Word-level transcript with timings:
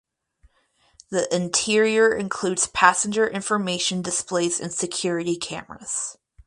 The 1.11 1.31
interior 1.31 2.11
includes 2.15 2.65
passenger 2.65 3.27
information 3.27 4.01
displays 4.01 4.59
and 4.59 4.73
security 4.73 5.35
cameras. 5.37 6.17